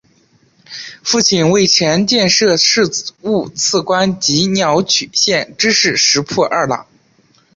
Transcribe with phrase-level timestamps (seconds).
[1.03, 2.89] 父亲为前建设事
[3.21, 6.87] 务次官及鸟取县知事石破二朗。